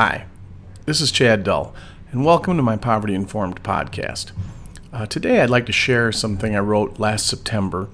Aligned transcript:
Hi, 0.00 0.26
this 0.86 1.00
is 1.00 1.10
Chad 1.10 1.42
Dull, 1.42 1.74
and 2.12 2.24
welcome 2.24 2.56
to 2.56 2.62
my 2.62 2.76
Poverty 2.76 3.16
Informed 3.16 3.64
podcast. 3.64 4.30
Uh, 4.92 5.06
today, 5.06 5.40
I'd 5.40 5.50
like 5.50 5.66
to 5.66 5.72
share 5.72 6.12
something 6.12 6.54
I 6.54 6.60
wrote 6.60 7.00
last 7.00 7.26
September 7.26 7.88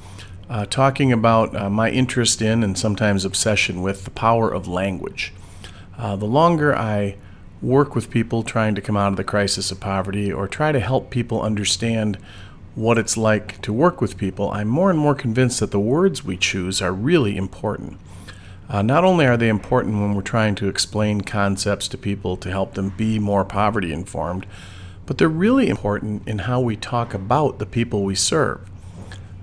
uh, 0.51 0.67
talking 0.67 1.13
about 1.13 1.57
uh, 1.57 1.71
my 1.71 1.89
interest 1.89 2.43
in 2.43 2.63
and 2.63 2.77
sometimes 2.77 3.25
obsession 3.25 3.81
with 3.81 4.05
the 4.05 4.11
power 4.11 4.51
of 4.51 4.69
language. 4.69 5.33
Uh, 5.97 6.15
the 6.15 6.27
longer 6.27 6.77
I 6.77 7.17
work 7.63 7.95
with 7.95 8.11
people 8.11 8.43
trying 8.43 8.75
to 8.75 8.83
come 8.83 8.99
out 8.99 9.13
of 9.13 9.17
the 9.17 9.25
crisis 9.25 9.71
of 9.71 9.81
poverty 9.81 10.31
or 10.31 10.47
try 10.47 10.73
to 10.73 10.81
help 10.81 11.09
people 11.09 11.41
understand 11.41 12.19
what 12.75 12.99
it's 12.99 13.17
like 13.17 13.63
to 13.63 13.73
work 13.73 14.03
with 14.03 14.19
people, 14.19 14.51
I'm 14.51 14.69
more 14.69 14.91
and 14.91 14.99
more 14.99 15.15
convinced 15.15 15.59
that 15.61 15.71
the 15.71 15.81
words 15.81 16.23
we 16.23 16.37
choose 16.37 16.83
are 16.83 16.93
really 16.93 17.39
important. 17.39 17.99
Uh, 18.69 18.83
not 18.83 19.05
only 19.05 19.27
are 19.27 19.37
they 19.37 19.49
important 19.49 20.01
when 20.01 20.15
we're 20.15 20.23
trying 20.23 20.55
to 20.55 20.69
explain 20.69 21.21
concepts 21.21 21.87
to 21.89 21.99
people 21.99 22.37
to 22.37 22.51
help 22.51 22.75
them 22.75 22.91
be 22.91 23.19
more 23.19 23.45
poverty 23.45 23.93
informed, 23.93 24.47
but 25.07 25.19
they're 25.19 25.29
really 25.29 25.69
important 25.69 26.27
in 26.27 26.41
how 26.41 26.61
we 26.61 26.77
talk 26.77 27.13
about 27.13 27.59
the 27.59 27.67
people 27.67 28.03
we 28.03 28.15
serve. 28.15 28.61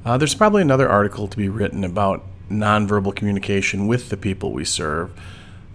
Uh, 0.04 0.18
there's 0.18 0.34
probably 0.34 0.62
another 0.62 0.90
article 0.90 1.28
to 1.28 1.38
be 1.38 1.50
written 1.50 1.84
about 1.84 2.26
nonverbal 2.50 3.16
communication 3.16 3.88
with 3.88 4.10
the 4.10 4.18
people 4.18 4.52
we 4.52 4.66
serve, 4.66 5.12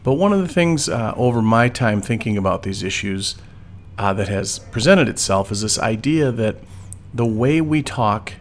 but 0.02 0.14
one 0.14 0.33
of 0.33 0.41
the 0.41 0.52
things 0.52 0.88
uh, 0.88 1.14
over 1.16 1.41
my 1.41 1.69
time 1.69 2.02
thinking 2.02 2.36
about 2.36 2.64
these 2.64 2.83
issues 2.83 3.36
uh, 3.98 4.12
that 4.12 4.28
has 4.28 4.58
presented 4.58 5.08
itself 5.08 5.52
is 5.52 5.62
this 5.62 5.78
idea 5.78 6.33
that 6.33 6.56
the 7.14 7.24
way 7.24 7.60
we 7.60 7.83
talk 7.83 8.34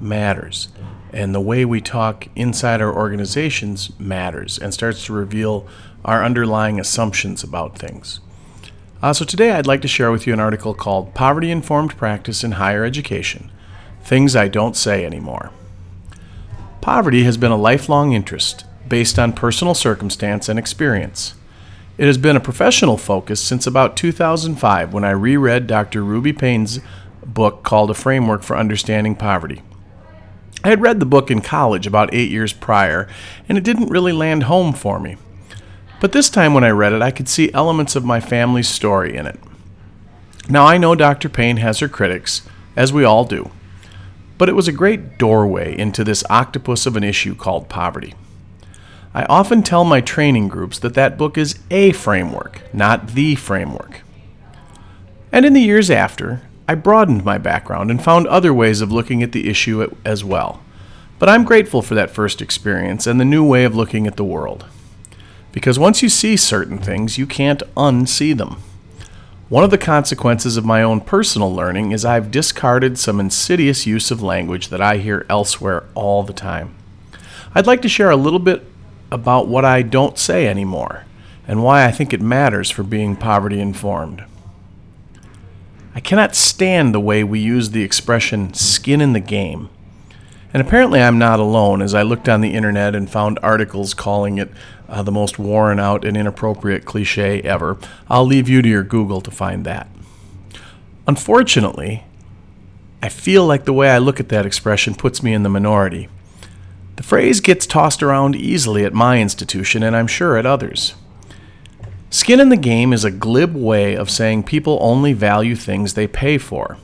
matters 0.00 0.68
and 1.12 1.34
the 1.34 1.40
way 1.40 1.64
we 1.64 1.80
talk 1.80 2.28
inside 2.34 2.80
our 2.80 2.94
organizations 2.94 3.90
matters 3.98 4.58
and 4.58 4.72
starts 4.72 5.04
to 5.06 5.12
reveal 5.12 5.66
our 6.04 6.24
underlying 6.24 6.78
assumptions 6.78 7.42
about 7.42 7.78
things. 7.78 8.20
Uh, 9.02 9.12
so, 9.12 9.24
today 9.24 9.52
I'd 9.52 9.66
like 9.66 9.82
to 9.82 9.88
share 9.88 10.10
with 10.10 10.26
you 10.26 10.32
an 10.32 10.40
article 10.40 10.74
called 10.74 11.14
Poverty 11.14 11.50
Informed 11.50 11.96
Practice 11.96 12.42
in 12.42 12.52
Higher 12.52 12.84
Education 12.84 13.50
Things 14.02 14.34
I 14.34 14.48
Don't 14.48 14.76
Say 14.76 15.04
Anymore. 15.04 15.50
Poverty 16.80 17.24
has 17.24 17.36
been 17.36 17.50
a 17.50 17.56
lifelong 17.56 18.12
interest 18.12 18.64
based 18.88 19.18
on 19.18 19.32
personal 19.32 19.74
circumstance 19.74 20.48
and 20.48 20.58
experience. 20.58 21.34
It 21.98 22.06
has 22.06 22.18
been 22.18 22.36
a 22.36 22.40
professional 22.40 22.96
focus 22.96 23.40
since 23.40 23.66
about 23.66 23.96
2005 23.96 24.92
when 24.92 25.04
I 25.04 25.10
reread 25.10 25.66
Dr. 25.66 26.04
Ruby 26.04 26.32
Payne's 26.32 26.80
book 27.24 27.62
called 27.62 27.90
A 27.90 27.94
Framework 27.94 28.42
for 28.42 28.56
Understanding 28.56 29.16
Poverty. 29.16 29.62
I 30.66 30.70
had 30.70 30.82
read 30.82 30.98
the 30.98 31.06
book 31.06 31.30
in 31.30 31.42
college 31.42 31.86
about 31.86 32.12
eight 32.12 32.28
years 32.28 32.52
prior, 32.52 33.06
and 33.48 33.56
it 33.56 33.62
didn't 33.62 33.88
really 33.88 34.10
land 34.10 34.42
home 34.42 34.72
for 34.72 34.98
me. 34.98 35.16
But 36.00 36.10
this 36.10 36.28
time 36.28 36.54
when 36.54 36.64
I 36.64 36.70
read 36.70 36.92
it, 36.92 37.02
I 37.02 37.12
could 37.12 37.28
see 37.28 37.54
elements 37.54 37.94
of 37.94 38.04
my 38.04 38.18
family's 38.18 38.66
story 38.66 39.16
in 39.16 39.26
it. 39.26 39.38
Now, 40.48 40.66
I 40.66 40.76
know 40.76 40.96
Dr. 40.96 41.28
Payne 41.28 41.58
has 41.58 41.78
her 41.78 41.88
critics, 41.88 42.42
as 42.74 42.92
we 42.92 43.04
all 43.04 43.24
do, 43.24 43.52
but 44.38 44.48
it 44.48 44.56
was 44.56 44.66
a 44.66 44.72
great 44.72 45.18
doorway 45.18 45.78
into 45.78 46.02
this 46.02 46.24
octopus 46.28 46.84
of 46.84 46.96
an 46.96 47.04
issue 47.04 47.36
called 47.36 47.68
poverty. 47.68 48.14
I 49.14 49.22
often 49.26 49.62
tell 49.62 49.84
my 49.84 50.00
training 50.00 50.48
groups 50.48 50.80
that 50.80 50.94
that 50.94 51.16
book 51.16 51.38
is 51.38 51.60
a 51.70 51.92
framework, 51.92 52.62
not 52.74 53.10
the 53.10 53.36
framework. 53.36 54.00
And 55.30 55.46
in 55.46 55.52
the 55.52 55.60
years 55.60 55.92
after, 55.92 56.42
I 56.68 56.74
broadened 56.74 57.24
my 57.24 57.38
background 57.38 57.90
and 57.90 58.02
found 58.02 58.26
other 58.26 58.52
ways 58.52 58.80
of 58.80 58.90
looking 58.90 59.22
at 59.22 59.32
the 59.32 59.48
issue 59.48 59.94
as 60.04 60.24
well. 60.24 60.62
But 61.18 61.28
I'm 61.28 61.44
grateful 61.44 61.80
for 61.80 61.94
that 61.94 62.10
first 62.10 62.42
experience 62.42 63.06
and 63.06 63.20
the 63.20 63.24
new 63.24 63.46
way 63.46 63.64
of 63.64 63.76
looking 63.76 64.06
at 64.06 64.16
the 64.16 64.24
world. 64.24 64.66
Because 65.52 65.78
once 65.78 66.02
you 66.02 66.08
see 66.08 66.36
certain 66.36 66.78
things, 66.78 67.18
you 67.18 67.26
can't 67.26 67.62
unsee 67.76 68.36
them. 68.36 68.62
One 69.48 69.62
of 69.62 69.70
the 69.70 69.78
consequences 69.78 70.56
of 70.56 70.64
my 70.64 70.82
own 70.82 71.00
personal 71.00 71.54
learning 71.54 71.92
is 71.92 72.04
I've 72.04 72.32
discarded 72.32 72.98
some 72.98 73.20
insidious 73.20 73.86
use 73.86 74.10
of 74.10 74.20
language 74.20 74.68
that 74.68 74.82
I 74.82 74.96
hear 74.96 75.24
elsewhere 75.30 75.84
all 75.94 76.24
the 76.24 76.32
time. 76.32 76.74
I'd 77.54 77.66
like 77.66 77.80
to 77.82 77.88
share 77.88 78.10
a 78.10 78.16
little 78.16 78.40
bit 78.40 78.64
about 79.10 79.46
what 79.46 79.64
I 79.64 79.82
don't 79.82 80.18
say 80.18 80.48
anymore 80.48 81.04
and 81.46 81.62
why 81.62 81.84
I 81.84 81.92
think 81.92 82.12
it 82.12 82.20
matters 82.20 82.72
for 82.72 82.82
being 82.82 83.14
poverty 83.14 83.60
informed. 83.60 84.24
I 85.96 86.00
cannot 86.00 86.36
stand 86.36 86.94
the 86.94 87.00
way 87.00 87.24
we 87.24 87.40
use 87.40 87.70
the 87.70 87.82
expression 87.82 88.52
skin 88.52 89.00
in 89.00 89.14
the 89.14 89.18
game. 89.18 89.70
And 90.52 90.60
apparently, 90.60 91.00
I'm 91.00 91.18
not 91.18 91.40
alone 91.40 91.80
as 91.80 91.94
I 91.94 92.02
looked 92.02 92.28
on 92.28 92.42
the 92.42 92.52
internet 92.52 92.94
and 92.94 93.08
found 93.08 93.38
articles 93.42 93.94
calling 93.94 94.36
it 94.36 94.50
uh, 94.90 95.02
the 95.02 95.10
most 95.10 95.38
worn 95.38 95.80
out 95.80 96.04
and 96.04 96.14
inappropriate 96.14 96.84
cliche 96.84 97.40
ever. 97.40 97.78
I'll 98.10 98.26
leave 98.26 98.46
you 98.46 98.60
to 98.60 98.68
your 98.68 98.82
Google 98.82 99.22
to 99.22 99.30
find 99.30 99.64
that. 99.64 99.88
Unfortunately, 101.06 102.04
I 103.02 103.08
feel 103.08 103.46
like 103.46 103.64
the 103.64 103.72
way 103.72 103.88
I 103.88 103.96
look 103.96 104.20
at 104.20 104.28
that 104.28 104.44
expression 104.44 104.94
puts 104.94 105.22
me 105.22 105.32
in 105.32 105.44
the 105.44 105.48
minority. 105.48 106.10
The 106.96 107.04
phrase 107.04 107.40
gets 107.40 107.66
tossed 107.66 108.02
around 108.02 108.36
easily 108.36 108.84
at 108.84 108.92
my 108.92 109.18
institution, 109.18 109.82
and 109.82 109.96
I'm 109.96 110.08
sure 110.08 110.36
at 110.36 110.44
others. 110.44 110.94
Skin 112.16 112.40
in 112.40 112.48
the 112.48 112.56
game 112.56 112.94
is 112.94 113.04
a 113.04 113.10
glib 113.10 113.54
way 113.54 113.94
of 113.94 114.08
saying 114.08 114.44
people 114.44 114.78
only 114.80 115.12
value 115.12 115.54
things 115.54 115.92
they 115.92 116.06
pay 116.06 116.38
for. 116.38 116.78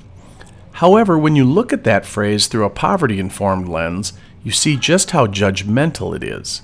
However, 0.72 1.16
when 1.16 1.37
you 1.37 1.47
look 1.47 1.72
at 1.72 1.84
that 1.84 2.04
phrase 2.04 2.47
through 2.47 2.66
a 2.66 2.69
poverty 2.69 3.19
informed 3.19 3.66
lens, 3.66 4.12
you 4.44 4.53
see 4.53 4.76
just 4.76 5.12
how 5.12 5.26
judgmental 5.26 6.15
it 6.15 6.22
is. 6.22 6.60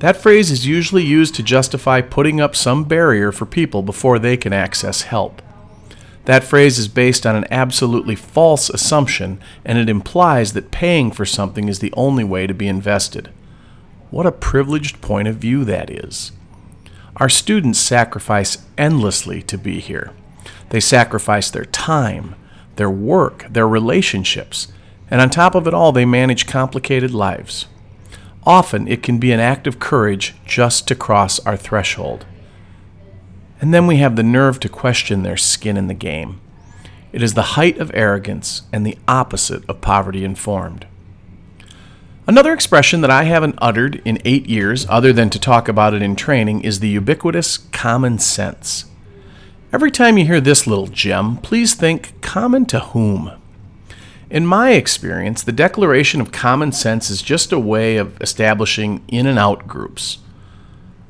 That 0.00 0.18
phrase 0.18 0.50
is 0.50 0.66
usually 0.66 1.04
used 1.04 1.34
to 1.36 1.42
justify 1.42 2.02
putting 2.02 2.38
up 2.38 2.54
some 2.54 2.84
barrier 2.84 3.32
for 3.32 3.46
people 3.46 3.80
before 3.80 4.18
they 4.18 4.36
can 4.36 4.52
access 4.52 5.00
help. 5.00 5.40
That 6.26 6.44
phrase 6.44 6.78
is 6.78 6.86
based 6.86 7.24
on 7.24 7.34
an 7.34 7.46
absolutely 7.50 8.14
false 8.14 8.68
assumption, 8.68 9.40
and 9.64 9.78
it 9.78 9.88
implies 9.88 10.52
that 10.52 10.70
paying 10.70 11.10
for 11.10 11.24
something 11.24 11.70
is 11.70 11.78
the 11.78 11.94
only 11.96 12.24
way 12.24 12.46
to 12.46 12.52
be 12.52 12.68
invested. 12.68 13.30
What 14.10 14.26
a 14.26 14.32
privileged 14.32 15.00
point 15.00 15.28
of 15.28 15.36
view 15.36 15.64
that 15.64 15.88
is. 15.88 16.32
Our 17.16 17.28
students 17.28 17.78
sacrifice 17.78 18.58
endlessly 18.76 19.42
to 19.42 19.56
be 19.56 19.80
here. 19.80 20.12
They 20.70 20.80
sacrifice 20.80 21.50
their 21.50 21.64
time, 21.64 22.34
their 22.76 22.90
work, 22.90 23.46
their 23.48 23.68
relationships, 23.68 24.68
and 25.10 25.20
on 25.20 25.30
top 25.30 25.54
of 25.54 25.68
it 25.68 25.74
all, 25.74 25.92
they 25.92 26.04
manage 26.04 26.46
complicated 26.46 27.12
lives. 27.12 27.66
Often 28.44 28.88
it 28.88 29.02
can 29.02 29.18
be 29.18 29.32
an 29.32 29.40
act 29.40 29.66
of 29.66 29.78
courage 29.78 30.34
just 30.44 30.88
to 30.88 30.94
cross 30.94 31.38
our 31.46 31.56
threshold. 31.56 32.26
And 33.60 33.72
then 33.72 33.86
we 33.86 33.96
have 33.98 34.16
the 34.16 34.22
nerve 34.22 34.58
to 34.60 34.68
question 34.68 35.22
their 35.22 35.36
skin 35.36 35.76
in 35.76 35.86
the 35.86 35.94
game. 35.94 36.40
It 37.12 37.22
is 37.22 37.34
the 37.34 37.54
height 37.54 37.78
of 37.78 37.92
arrogance 37.94 38.62
and 38.72 38.84
the 38.84 38.98
opposite 39.06 39.64
of 39.68 39.80
poverty 39.80 40.24
informed. 40.24 40.86
Another 42.26 42.54
expression 42.54 43.02
that 43.02 43.10
I 43.10 43.24
haven't 43.24 43.58
uttered 43.58 44.00
in 44.02 44.18
eight 44.24 44.48
years, 44.48 44.86
other 44.88 45.12
than 45.12 45.28
to 45.28 45.38
talk 45.38 45.68
about 45.68 45.92
it 45.92 46.00
in 46.00 46.16
training, 46.16 46.62
is 46.62 46.80
the 46.80 46.88
ubiquitous 46.88 47.58
common 47.58 48.18
sense. 48.18 48.86
Every 49.74 49.90
time 49.90 50.16
you 50.16 50.24
hear 50.24 50.40
this 50.40 50.66
little 50.66 50.86
gem, 50.86 51.36
please 51.36 51.74
think 51.74 52.18
common 52.22 52.64
to 52.66 52.80
whom? 52.80 53.32
In 54.30 54.46
my 54.46 54.70
experience, 54.70 55.42
the 55.42 55.52
declaration 55.52 56.22
of 56.22 56.32
common 56.32 56.72
sense 56.72 57.10
is 57.10 57.20
just 57.20 57.52
a 57.52 57.58
way 57.58 57.98
of 57.98 58.18
establishing 58.22 59.04
in 59.08 59.26
and 59.26 59.38
out 59.38 59.66
groups. 59.68 60.18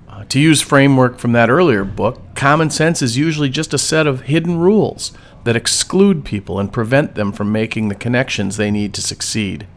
Uh, 0.08 0.24
to 0.24 0.40
use 0.40 0.60
framework 0.60 1.18
from 1.18 1.30
that 1.30 1.48
earlier 1.48 1.84
book, 1.84 2.20
common 2.34 2.70
sense 2.70 3.02
is 3.02 3.16
usually 3.16 3.48
just 3.48 3.72
a 3.72 3.78
set 3.78 4.08
of 4.08 4.22
hidden 4.22 4.58
rules 4.58 5.12
that 5.44 5.54
exclude 5.54 6.24
people 6.24 6.58
and 6.58 6.72
prevent 6.72 7.14
them 7.14 7.30
from 7.30 7.52
making 7.52 7.88
the 7.88 7.94
connections 7.94 8.56
they 8.56 8.72
need 8.72 8.92
to 8.94 9.00
succeed. 9.00 9.68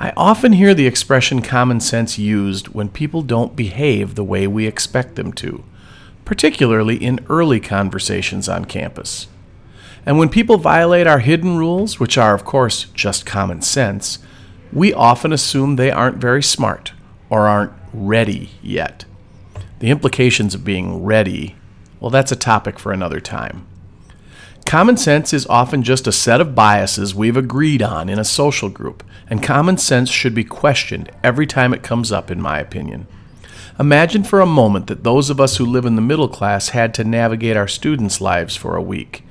I 0.00 0.12
often 0.16 0.52
hear 0.52 0.74
the 0.74 0.86
expression 0.86 1.42
common 1.42 1.80
sense 1.80 2.18
used 2.18 2.68
when 2.68 2.88
people 2.88 3.22
don't 3.22 3.56
behave 3.56 4.14
the 4.14 4.22
way 4.22 4.46
we 4.46 4.64
expect 4.64 5.16
them 5.16 5.32
to, 5.34 5.64
particularly 6.24 6.96
in 6.96 7.18
early 7.28 7.58
conversations 7.58 8.48
on 8.48 8.66
campus. 8.66 9.26
And 10.06 10.16
when 10.16 10.28
people 10.28 10.56
violate 10.56 11.08
our 11.08 11.18
hidden 11.18 11.58
rules, 11.58 11.98
which 11.98 12.16
are, 12.16 12.32
of 12.32 12.44
course, 12.44 12.84
just 12.94 13.26
common 13.26 13.60
sense, 13.60 14.20
we 14.72 14.94
often 14.94 15.32
assume 15.32 15.74
they 15.74 15.90
aren't 15.90 16.18
very 16.18 16.44
smart 16.44 16.92
or 17.28 17.48
aren't 17.48 17.72
ready 17.92 18.50
yet. 18.62 19.04
The 19.80 19.90
implications 19.90 20.54
of 20.54 20.64
being 20.64 21.02
ready, 21.02 21.56
well, 21.98 22.10
that's 22.10 22.32
a 22.32 22.36
topic 22.36 22.78
for 22.78 22.92
another 22.92 23.20
time. 23.20 23.66
Common 24.66 24.96
sense 24.96 25.32
is 25.32 25.46
often 25.46 25.82
just 25.82 26.06
a 26.06 26.12
set 26.12 26.40
of 26.40 26.54
biases 26.54 27.14
we've 27.14 27.36
agreed 27.36 27.82
on 27.82 28.08
in 28.08 28.18
a 28.18 28.24
social 28.24 28.68
group, 28.68 29.02
and 29.28 29.42
common 29.42 29.78
sense 29.78 30.10
should 30.10 30.34
be 30.34 30.44
questioned 30.44 31.10
every 31.24 31.46
time 31.46 31.72
it 31.72 31.82
comes 31.82 32.12
up, 32.12 32.30
in 32.30 32.40
my 32.40 32.58
opinion. 32.58 33.06
Imagine 33.80 34.24
for 34.24 34.40
a 34.40 34.46
moment 34.46 34.88
that 34.88 35.04
those 35.04 35.30
of 35.30 35.40
us 35.40 35.56
who 35.56 35.64
live 35.64 35.86
in 35.86 35.96
the 35.96 36.02
middle 36.02 36.28
class 36.28 36.70
had 36.70 36.92
to 36.94 37.04
navigate 37.04 37.56
our 37.56 37.68
students' 37.68 38.20
lives 38.20 38.56
for 38.56 38.76
a 38.76 38.82
week. 38.82 39.24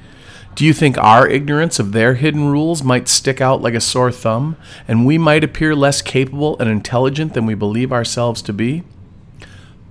Do 0.56 0.66
you 0.66 0.74
think 0.74 0.98
our 0.98 1.28
ignorance 1.28 1.78
of 1.78 1.92
their 1.92 2.16
hidden 2.16 2.50
rules 2.50 2.82
might 2.82 3.08
stick 3.08 3.40
out 3.40 3.62
like 3.62 3.76
a 3.76 3.80
sore 3.80 4.12
thumb, 4.12 4.58
and 4.88 5.06
we 5.06 5.20
might 5.20 5.44
appear 5.44 5.76
less 5.76 6.02
capable 6.02 6.58
and 6.58 6.68
intelligent 6.68 7.36
than 7.36 7.46
we 7.46 7.54
believe 7.54 7.94
ourselves 7.94 8.42
to 8.42 8.54
be? 8.54 8.82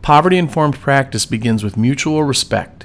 Poverty 0.03 0.39
informed 0.39 0.75
practice 0.75 1.25
begins 1.25 1.63
with 1.63 1.77
mutual 1.77 2.25
respect, 2.25 2.76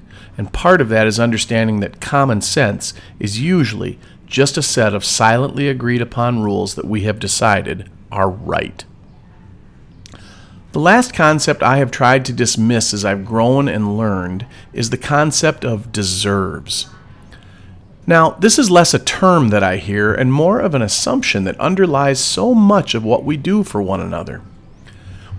and 0.41 0.51
part 0.51 0.81
of 0.81 0.89
that 0.89 1.05
is 1.05 1.19
understanding 1.19 1.81
that 1.81 2.01
common 2.01 2.41
sense 2.41 2.95
is 3.19 3.39
usually 3.39 3.99
just 4.25 4.57
a 4.57 4.63
set 4.63 4.91
of 4.91 5.05
silently 5.05 5.69
agreed 5.69 6.01
upon 6.01 6.41
rules 6.41 6.73
that 6.73 6.87
we 6.87 7.01
have 7.01 7.19
decided 7.19 7.91
are 8.11 8.27
right. 8.27 8.83
The 10.71 10.79
last 10.79 11.13
concept 11.13 11.61
I 11.61 11.77
have 11.77 11.91
tried 11.91 12.25
to 12.25 12.33
dismiss 12.33 12.91
as 12.91 13.05
I've 13.05 13.23
grown 13.23 13.67
and 13.67 13.99
learned 13.99 14.47
is 14.73 14.89
the 14.89 14.97
concept 14.97 15.63
of 15.63 15.91
deserves. 15.91 16.87
Now, 18.07 18.31
this 18.31 18.57
is 18.57 18.71
less 18.71 18.95
a 18.95 18.99
term 18.99 19.49
that 19.49 19.61
I 19.61 19.77
hear 19.77 20.11
and 20.11 20.33
more 20.33 20.59
of 20.59 20.73
an 20.73 20.81
assumption 20.81 21.43
that 21.43 21.59
underlies 21.59 22.19
so 22.19 22.55
much 22.55 22.95
of 22.95 23.03
what 23.03 23.23
we 23.23 23.37
do 23.37 23.63
for 23.63 23.79
one 23.79 24.01
another. 24.01 24.41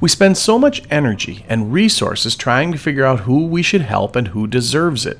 We 0.03 0.09
spend 0.09 0.37
so 0.37 0.59
much 0.59 0.83
energy 0.91 1.47
and 1.49 1.73
resources 1.73 2.35
trying 2.35 2.73
to 2.73 2.79
figure 2.79 3.05
out 3.05 3.21
who 3.21 3.47
we 3.47 3.63
should 3.63 3.83
help 3.83 4.17
and 4.17 4.27
who 4.27 4.49
deserves 4.49 5.07
it, 5.07 5.17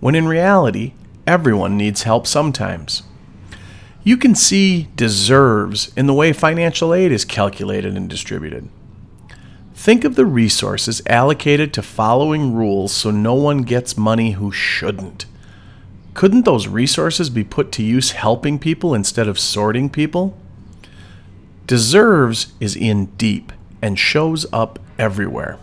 when 0.00 0.14
in 0.14 0.26
reality, 0.26 0.94
everyone 1.26 1.76
needs 1.76 2.04
help 2.04 2.26
sometimes. 2.26 3.02
You 4.02 4.16
can 4.16 4.34
see 4.34 4.88
deserves 4.96 5.92
in 5.94 6.06
the 6.06 6.14
way 6.14 6.32
financial 6.32 6.94
aid 6.94 7.12
is 7.12 7.26
calculated 7.26 7.98
and 7.98 8.08
distributed. 8.08 8.70
Think 9.74 10.04
of 10.04 10.14
the 10.14 10.24
resources 10.24 11.02
allocated 11.06 11.74
to 11.74 11.82
following 11.82 12.54
rules 12.54 12.92
so 12.92 13.10
no 13.10 13.34
one 13.34 13.58
gets 13.58 13.98
money 13.98 14.30
who 14.30 14.50
shouldn't. 14.50 15.26
Couldn't 16.14 16.46
those 16.46 16.66
resources 16.66 17.28
be 17.28 17.44
put 17.44 17.70
to 17.72 17.82
use 17.82 18.12
helping 18.12 18.58
people 18.58 18.94
instead 18.94 19.28
of 19.28 19.38
sorting 19.38 19.90
people? 19.90 20.34
Deserves 21.66 22.54
is 22.58 22.74
in 22.74 23.04
deep 23.16 23.52
and 23.84 23.98
shows 23.98 24.46
up 24.50 24.78
everywhere. 24.98 25.58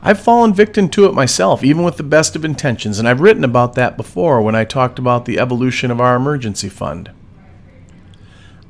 I've 0.00 0.20
fallen 0.20 0.54
victim 0.54 0.88
to 0.90 1.06
it 1.06 1.12
myself, 1.12 1.64
even 1.64 1.82
with 1.82 1.96
the 1.96 2.04
best 2.04 2.36
of 2.36 2.44
intentions, 2.44 3.00
and 3.00 3.08
I've 3.08 3.20
written 3.20 3.42
about 3.42 3.74
that 3.74 3.96
before 3.96 4.40
when 4.40 4.54
I 4.54 4.64
talked 4.64 4.96
about 4.96 5.24
the 5.24 5.40
evolution 5.40 5.90
of 5.90 6.00
our 6.00 6.14
emergency 6.14 6.68
fund. 6.68 7.10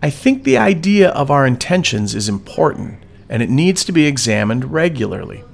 I 0.03 0.09
think 0.09 0.43
the 0.43 0.57
idea 0.57 1.11
of 1.11 1.31
our 1.31 1.47
intentions 1.47 2.15
is 2.15 2.31
important, 2.31 3.05
and 3.29 3.43
it 3.43 3.51
needs 3.51 3.85
to 3.85 3.93
be 3.93 4.07
examined 4.07 4.73
regularly. 4.73 5.45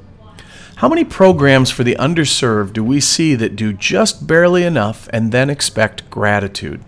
How 0.76 0.88
many 0.88 1.02
programs 1.02 1.72
for 1.72 1.82
the 1.82 1.96
underserved 1.96 2.72
do 2.72 2.84
we 2.84 3.00
see 3.00 3.34
that 3.34 3.56
do 3.56 3.72
just 3.72 4.28
barely 4.28 4.62
enough 4.62 5.08
and 5.12 5.32
then 5.32 5.50
expect 5.50 6.08
gratitude? 6.08 6.84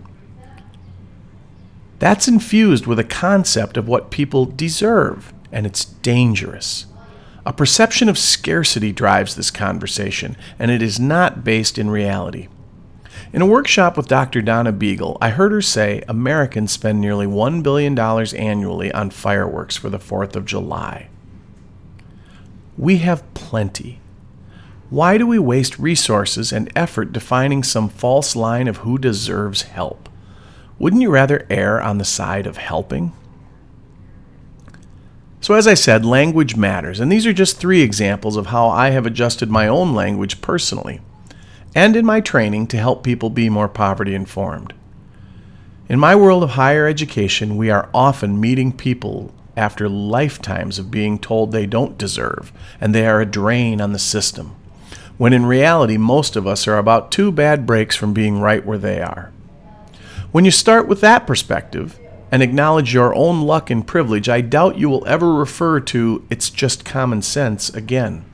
That's 1.99 2.29
infused 2.29 2.87
with 2.87 2.99
a 2.99 3.03
concept 3.03 3.75
of 3.75 3.89
what 3.89 4.11
people 4.11 4.45
deserve 4.45 5.33
and 5.51 5.65
it's 5.65 5.85
dangerous. 5.85 6.85
A 7.45 7.53
perception 7.53 8.09
of 8.09 8.17
scarcity 8.17 8.91
drives 8.91 9.35
this 9.35 9.49
conversation, 9.49 10.35
and 10.59 10.69
it 10.69 10.81
is 10.81 10.99
not 10.99 11.43
based 11.43 11.77
in 11.77 11.89
reality. 11.89 12.47
In 13.31 13.41
a 13.41 13.47
workshop 13.47 13.95
with 13.95 14.07
Dr. 14.07 14.41
Donna 14.41 14.73
Beegle, 14.73 15.17
I 15.21 15.29
heard 15.29 15.51
her 15.51 15.61
say 15.61 16.03
Americans 16.07 16.71
spend 16.71 16.99
nearly 16.99 17.27
$1 17.27 17.61
billion 17.61 17.97
annually 17.97 18.91
on 18.91 19.09
fireworks 19.09 19.77
for 19.77 19.89
the 19.89 19.99
4th 19.99 20.35
of 20.35 20.45
July. 20.45 21.09
We 22.77 22.97
have 22.97 23.33
plenty. 23.33 23.99
Why 24.89 25.19
do 25.19 25.27
we 25.27 25.37
waste 25.37 25.77
resources 25.77 26.51
and 26.51 26.71
effort 26.75 27.13
defining 27.13 27.61
some 27.61 27.89
false 27.89 28.35
line 28.35 28.67
of 28.67 28.77
who 28.77 28.97
deserves 28.97 29.63
help? 29.63 30.09
Wouldn't 30.79 31.01
you 31.01 31.11
rather 31.11 31.45
err 31.49 31.79
on 31.79 31.99
the 31.99 32.05
side 32.05 32.47
of 32.47 32.57
helping? 32.57 33.13
So, 35.49 35.55
as 35.55 35.65
I 35.65 35.73
said, 35.73 36.05
language 36.05 36.55
matters, 36.55 36.99
and 36.99 37.11
these 37.11 37.25
are 37.25 37.33
just 37.33 37.57
three 37.57 37.81
examples 37.81 38.37
of 38.37 38.45
how 38.45 38.69
I 38.69 38.91
have 38.91 39.07
adjusted 39.07 39.49
my 39.49 39.67
own 39.67 39.95
language 39.95 40.41
personally 40.41 41.01
and 41.73 41.95
in 41.95 42.05
my 42.05 42.21
training 42.21 42.67
to 42.67 42.77
help 42.77 43.03
people 43.03 43.31
be 43.31 43.49
more 43.49 43.67
poverty 43.67 44.13
informed. 44.13 44.75
In 45.89 45.97
my 45.97 46.15
world 46.15 46.43
of 46.43 46.51
higher 46.51 46.85
education, 46.85 47.57
we 47.57 47.71
are 47.71 47.89
often 47.95 48.39
meeting 48.39 48.71
people 48.71 49.33
after 49.57 49.89
lifetimes 49.89 50.77
of 50.77 50.91
being 50.91 51.17
told 51.17 51.51
they 51.51 51.65
don't 51.65 51.97
deserve 51.97 52.53
and 52.79 52.93
they 52.93 53.07
are 53.07 53.19
a 53.19 53.25
drain 53.25 53.81
on 53.81 53.91
the 53.91 53.97
system, 53.97 54.55
when 55.17 55.33
in 55.33 55.47
reality, 55.47 55.97
most 55.97 56.35
of 56.35 56.45
us 56.45 56.67
are 56.67 56.77
about 56.77 57.11
two 57.11 57.31
bad 57.31 57.65
breaks 57.65 57.95
from 57.95 58.13
being 58.13 58.39
right 58.39 58.63
where 58.63 58.77
they 58.77 59.01
are. 59.01 59.31
When 60.31 60.45
you 60.45 60.51
start 60.51 60.87
with 60.87 61.01
that 61.01 61.25
perspective, 61.25 61.99
and 62.31 62.43
acknowledge 62.43 62.93
your 62.93 63.13
own 63.15 63.41
luck 63.41 63.69
and 63.69 63.85
privilege, 63.85 64.29
I 64.29 64.41
doubt 64.41 64.77
you 64.77 64.89
will 64.89 65.05
ever 65.07 65.33
refer 65.33 65.79
to 65.81 66.25
it's 66.29 66.49
just 66.49 66.85
common 66.85 67.21
sense 67.21 67.69
again. 67.69 68.25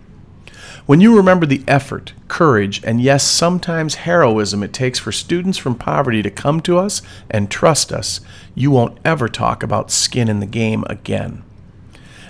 When 0.86 1.01
you 1.01 1.18
remember 1.18 1.47
the 1.47 1.63
effort, 1.68 2.13
courage, 2.27 2.83
and 2.83 3.01
yes, 3.01 3.24
sometimes 3.24 3.95
heroism 3.95 4.62
it 4.62 4.71
takes 4.71 5.00
for 5.00 5.12
students 5.12 5.57
from 5.57 5.75
poverty 5.75 6.21
to 6.21 6.30
come 6.30 6.62
to 6.62 6.77
us 6.77 7.01
and 7.30 7.50
trust 7.50 7.92
us, 7.92 8.21
you 8.53 8.69
won't 8.69 9.00
ever 9.03 9.27
talk 9.27 9.63
about 9.63 9.89
skin 9.89 10.30
in 10.30 10.42
the 10.42 10.45
game 10.45 10.83
again. 10.88 11.44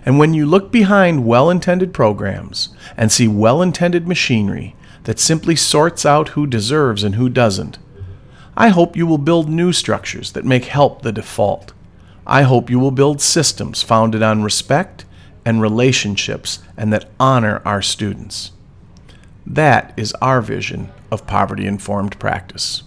And 0.05 0.19
when 0.19 0.33
you 0.33 0.45
look 0.45 0.71
behind 0.71 1.25
well 1.25 1.49
intended 1.49 1.93
programs 1.93 2.69
and 2.95 3.11
see 3.11 3.27
well 3.27 3.61
intended 3.61 4.07
machinery 4.07 4.75
that 5.03 5.19
simply 5.19 5.57
sorts 5.57 6.05
out 6.05 6.29
who 6.29 6.47
deserves 6.47 7.03
and 7.03 7.15
who 7.15 7.27
doesn't, 7.27 7.77
I 8.57 8.69
hope 8.69 8.95
you 8.95 9.05
will 9.05 9.17
build 9.17 9.49
new 9.49 9.73
structures 9.73 10.31
that 10.31 10.45
make 10.45 10.65
help 10.65 11.01
the 11.01 11.11
default. 11.11 11.73
I 12.25 12.43
hope 12.43 12.69
you 12.69 12.79
will 12.79 12.91
build 12.91 13.21
systems 13.21 13.83
founded 13.83 14.23
on 14.23 14.43
respect 14.43 15.05
and 15.43 15.61
relationships 15.61 16.59
and 16.77 16.91
that 16.93 17.09
honor 17.19 17.61
our 17.65 17.81
students. 17.81 18.51
That 19.45 19.93
is 19.97 20.13
our 20.21 20.41
vision 20.41 20.89
of 21.11 21.27
poverty 21.27 21.67
informed 21.67 22.17
practice. 22.17 22.83